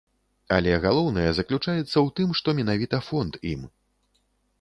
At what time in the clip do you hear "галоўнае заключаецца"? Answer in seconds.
0.85-1.83